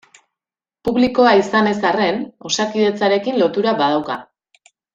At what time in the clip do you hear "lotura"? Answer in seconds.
3.43-3.75